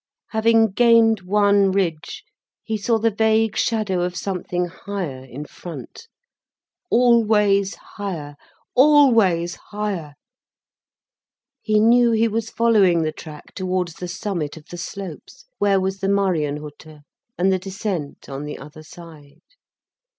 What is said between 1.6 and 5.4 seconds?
ridge, he saw the vague shadow of something higher